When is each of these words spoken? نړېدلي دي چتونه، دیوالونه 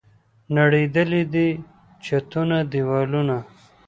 نړېدلي 0.55 1.23
دي 1.33 1.47
چتونه، 2.05 2.57
دیوالونه 2.71 3.37